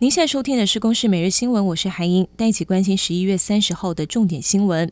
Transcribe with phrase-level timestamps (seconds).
[0.00, 4.88] 您现在收听的是《公视每日新闻》，我是韩英，带一起关心十一月三十号的重点新闻。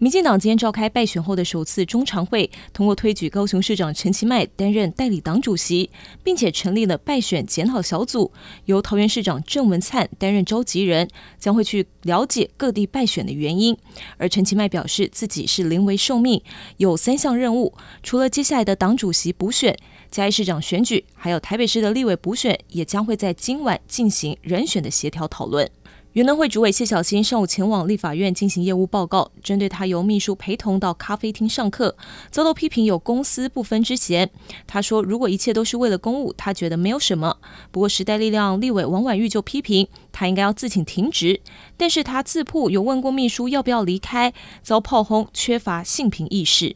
[0.00, 5.90] 民进党今天召开败选后的首次中常会，通过推举高雄市长陈其迈担任代理党主席，
[6.24, 8.32] 并且成立了败选检讨小组，
[8.64, 11.06] 由桃园市长郑文灿担任召集人，
[11.38, 13.76] 将会去了解各地败选的原因。
[14.16, 16.42] 而陈其迈表示自己是临危受命，
[16.78, 19.76] 有三项任务，除了接下来的党主席补选、
[20.10, 25.70] 嘉义市长选举，还有台北市的立委补选，也将会在今晚进行人选的协调讨论。
[26.14, 31.96] 原能会主委谢小新上午前往立法院进行业务报告，针对他由秘书陪同到咖啡厅上课，
[32.32, 34.28] 遭到批评有公私不分之嫌。
[34.66, 37.36] 他说：“如果一切都是为了公务，他觉得没有什么。
[37.70, 41.40] 不过时代力量立委王婉玉就批评他应该要自请停职，
[41.76, 44.34] 但是他自曝有问过秘书要不要离开，
[44.64, 46.74] 遭炮轰，缺乏性平意识。”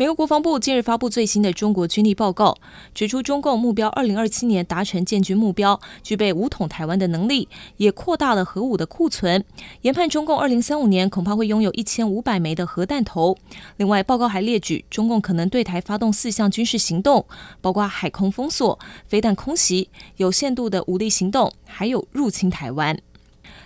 [0.00, 2.56] 美国国防部近日发布最新的中国军力报告，
[2.94, 9.44] 指出中共目标二零二七年达成建军目标，具备武统台湾的能力，也扩大了核武的库存。
[9.82, 13.36] 研判中共二零三五年恐怕会拥有一千五百枚的核弹头。
[13.76, 17.26] 另外，报告还列举中共可能对台发动四项军事行动，
[17.60, 22.98] 包括海空封锁、飞弹空袭、有限度的武力行动，还有入侵台湾。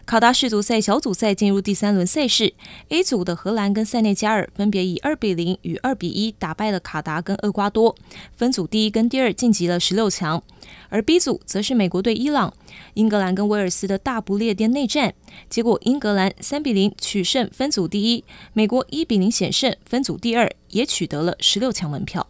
[0.07, 2.53] 卡达世足赛小组赛进入第三轮赛事
[2.91, 7.97] ，A 组的荷兰跟塞内加尔分别以二比零与二比一打败了卡达跟厄瓜多，
[8.37, 10.43] 分组第一跟第二晋级了十六强。
[10.91, 12.53] 而 B 组则是美国对伊朗、
[12.93, 15.15] 英格兰跟威尔斯的大不列颠内战，
[15.49, 22.27] 结果英格兰三比零取胜，分组第一；美国一比零险胜，分组第二，也取得了十六强门票。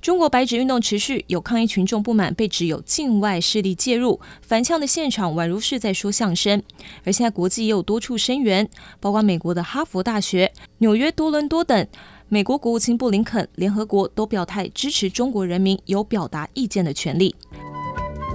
[0.00, 6.62] 中国白纸运动持续，有抗议群众不满被指有境外势力介入，反呛的现场宛如是在说相声。
[7.04, 8.68] 而现在国际也有多处声援，
[9.00, 11.86] 包括美国的哈佛大学、纽约多伦多等。
[12.28, 17.34] 美国国务卿布林肯、联合国都表态支持中国人民有表达意见的权利。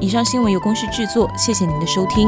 [0.02, 2.28] 以上新闻由公司制作，谢谢您的收听。